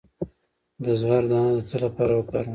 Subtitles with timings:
[0.83, 2.49] د زغر دانه د څه لپاره وکاروم؟